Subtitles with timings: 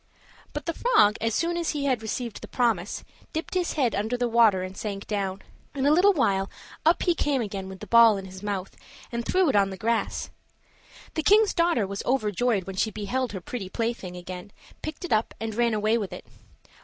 [0.53, 3.03] But the frog, as soon as he had received the promise
[3.33, 5.43] dipped his head under the water and sank down.
[5.75, 6.49] In a little while
[6.87, 8.75] up he came again with the ball in his mouth,
[9.11, 10.31] and threw it on the grass.
[11.13, 14.51] The king's daughter was overjoyed when she beheld her pretty plaything again,
[14.81, 16.25] picked it up, and ran away with it.